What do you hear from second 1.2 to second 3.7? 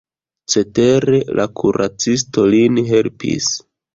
la kuracisto lin helpis.